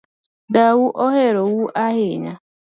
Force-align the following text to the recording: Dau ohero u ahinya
Dau 0.55 0.81
ohero 1.05 1.43
u 1.61 1.63
ahinya 1.85 2.33